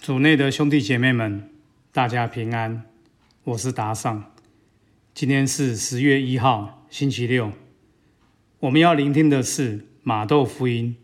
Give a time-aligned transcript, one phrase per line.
[0.00, 1.50] 主内的兄弟姐妹们，
[1.92, 2.84] 大家平安，
[3.44, 4.32] 我是达尚。
[5.12, 7.52] 今天是十月一号，星期六。
[8.60, 10.96] 我们要聆听的是马窦福音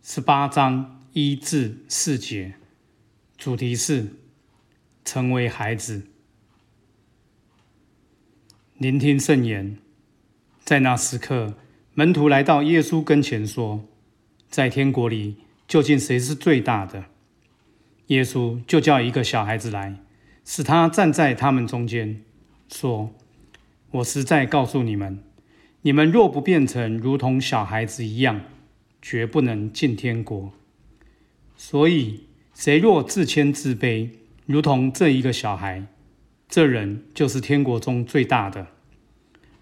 [0.00, 2.54] 十八章一至四节，
[3.36, 4.06] 主题是
[5.04, 6.06] 成为孩子。
[8.78, 9.76] 聆听圣言，
[10.62, 11.54] 在那时刻，
[11.94, 13.84] 门徒来到耶稣跟前说
[14.48, 17.06] ：“在天国里，究竟谁是最大的？”
[18.10, 19.94] 耶稣就叫一个小孩子来，
[20.44, 22.22] 使他站在他们中间，
[22.68, 23.14] 说
[23.92, 25.22] ：“我实在告诉你们，
[25.82, 28.40] 你们若不变成如同小孩子一样，
[29.00, 30.52] 绝不能进天国。
[31.56, 34.10] 所以，谁若自谦自卑，
[34.44, 35.86] 如同这一个小孩，
[36.48, 38.66] 这人就是天国中最大的。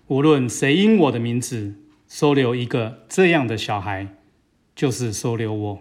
[0.06, 1.74] 无论谁因我的名字
[2.08, 4.08] 收留一个这样的小孩，
[4.74, 5.80] 就是收留我。”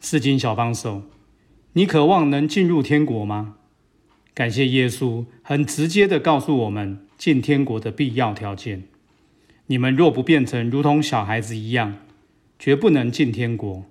[0.00, 1.02] 四经小帮手，
[1.72, 3.56] 你渴望能进入天国吗？
[4.32, 8.84] 感谢耶稣，很直接的告诉我们进天国的必要条件。
[9.66, 11.98] 你们若不变成如同小孩子一样，
[12.58, 13.84] 绝不能进天国。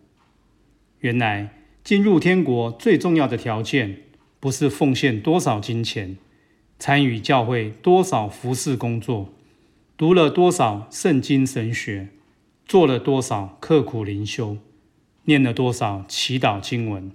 [1.01, 4.03] 原来进入天国最重要的条件，
[4.39, 6.17] 不是奉献多少金钱，
[6.79, 9.33] 参与教会多少服侍工作，
[9.97, 12.07] 读了多少圣经神学，
[12.65, 14.57] 做了多少刻苦灵修。
[15.27, 17.11] 念了多少祈祷经文，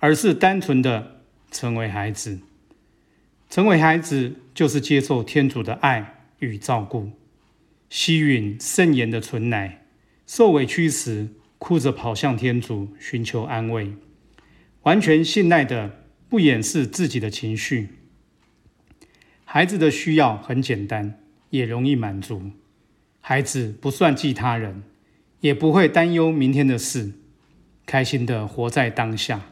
[0.00, 2.40] 而是单纯的成为孩子。
[3.48, 7.10] 成为孩子就是接受天主的爱与照顾，
[7.88, 9.86] 吸吮圣言的纯奶，
[10.26, 13.94] 受委屈时哭着跑向天主寻求安慰，
[14.82, 17.88] 完全信赖的不掩饰自己的情绪。
[19.46, 22.50] 孩子的需要很简单，也容易满足。
[23.22, 24.82] 孩子不算计他人，
[25.40, 27.12] 也不会担忧明天的事。
[27.88, 29.46] 开心的活在当下，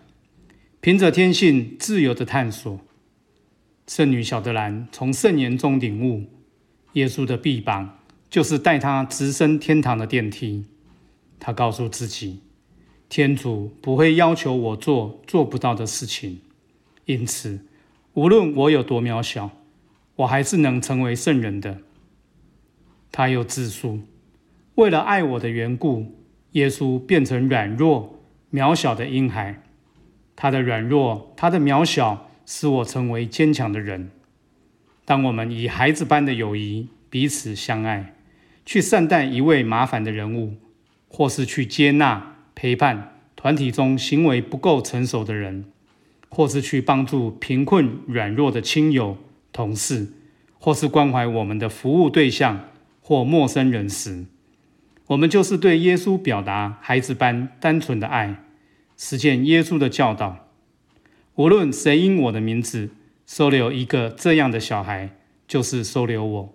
[0.83, 2.79] 凭着天性自由的探索。
[3.87, 6.27] 圣女小德兰从圣言中领悟，
[6.93, 10.67] 耶稣的臂膀就是带他直升天堂的电梯。
[11.41, 12.43] 他告诉自己，
[13.09, 16.41] 天主不会要求我做做不到的事情，
[17.07, 17.61] 因此
[18.13, 19.51] 无论我有多渺小，
[20.17, 21.79] 我还是能成为圣人的。
[23.11, 24.01] 他又自述，
[24.75, 26.15] 为了爱我的缘故，
[26.53, 28.13] 耶稣变成软弱。
[28.57, 29.63] 渺小的婴孩，
[30.35, 34.11] 他的软弱，他的渺小，使我成为坚强的人。
[35.05, 38.15] 当我们以孩子般的友谊彼此相爱，
[38.65, 40.55] 去善待一位麻烦的人物，
[41.07, 45.67] 或是去接纳陪伴团体中行为不够成熟的人，
[46.31, 49.19] 或是去帮助贫困软弱的亲友、
[49.53, 50.15] 同事，
[50.59, 52.71] 或是关怀我们的服务对象
[53.03, 54.25] 或陌生人时，
[55.09, 58.43] 我们就是对耶稣表达孩子般单纯的爱，
[58.97, 60.49] 实践耶稣的教导。
[61.35, 62.91] 无论谁因我的名字
[63.27, 66.55] 收留一个这样的小孩，就是收留我。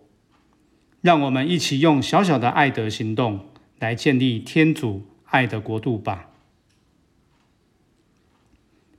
[1.02, 3.48] 让我们一起用小小的爱德行动
[3.80, 6.30] 来建立天主爱的国度吧。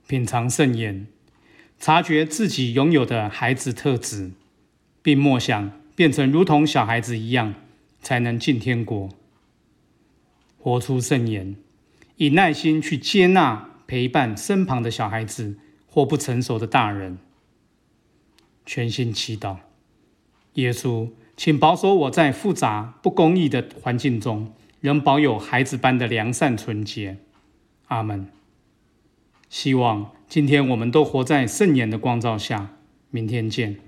[0.06, 1.06] 品尝圣言，
[1.78, 4.32] 察觉自己拥有的孩子特质，
[5.00, 7.54] 并默想变成如同小孩子一样，
[8.00, 9.08] 才能进天国。
[10.58, 11.56] 活出圣言，
[12.22, 17.18] 以耐心去接纳、陪伴身旁的小孩子或不成熟的大人。
[18.64, 19.56] 全心祈祷，
[20.52, 27.18] 耶稣，请保守我在复杂不公义的环境中，仍保有孩子般的良善纯洁。
[27.88, 28.28] 阿门。
[29.48, 32.76] 希望今天我们都活在圣言的光照下。
[33.10, 33.80] 明天见。